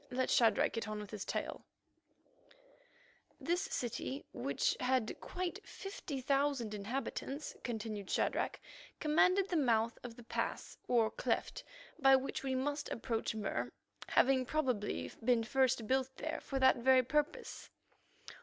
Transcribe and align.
Let 0.09 0.31
Shadrach 0.31 0.71
get 0.73 0.87
on 0.87 0.99
with 0.99 1.11
his 1.11 1.23
tale." 1.25 1.61
This 3.39 3.61
city, 3.61 4.25
which 4.33 4.75
had 4.79 5.15
quite 5.21 5.63
fifty 5.63 6.21
thousand 6.21 6.73
inhabitants, 6.73 7.55
continued 7.63 8.09
Shadrach, 8.09 8.59
commanded 8.99 9.49
the 9.49 9.57
mouth 9.57 9.99
of 10.03 10.15
the 10.15 10.23
pass 10.23 10.75
or 10.87 11.11
cleft 11.11 11.63
by 11.99 12.15
which 12.15 12.41
we 12.41 12.55
must 12.55 12.89
approach 12.89 13.35
Mur, 13.35 13.71
having 14.07 14.43
probably 14.43 15.11
been 15.23 15.43
first 15.43 15.85
built 15.85 16.09
there 16.17 16.39
for 16.41 16.57
that 16.57 16.77
very 16.77 17.03
purpose. 17.03 17.69